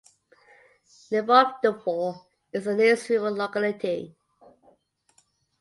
Lvov 1.11 1.61
Dvor 1.61 2.25
is 2.51 2.65
the 2.65 2.73
nearest 2.73 3.07
rural 3.09 3.35
locality. 3.35 4.15